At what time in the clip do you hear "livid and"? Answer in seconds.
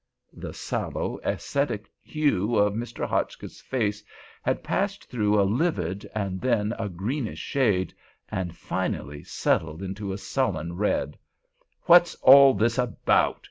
5.45-6.41